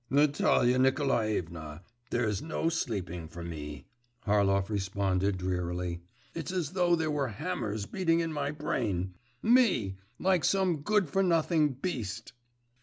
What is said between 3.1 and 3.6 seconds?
for